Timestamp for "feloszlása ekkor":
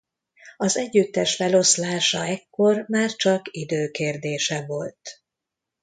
1.35-2.85